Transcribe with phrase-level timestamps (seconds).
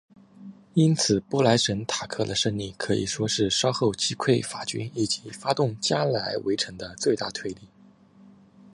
[0.73, 7.59] 因此布朗什塔克的胜利可以说是稍后击溃法军以及发动加莱围城的最大推力。